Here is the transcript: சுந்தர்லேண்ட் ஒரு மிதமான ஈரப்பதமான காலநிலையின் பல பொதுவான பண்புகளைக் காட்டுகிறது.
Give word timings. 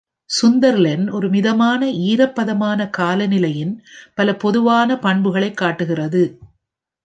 சுந்தர்லேண்ட் 0.29 1.11
ஒரு 1.11 1.29
மிதமான 1.29 1.85
ஈரப்பதமான 1.85 2.89
காலநிலையின் 2.97 3.73
பல 4.15 4.35
பொதுவான 4.35 4.99
பண்புகளைக் 4.99 5.57
காட்டுகிறது. 5.57 6.23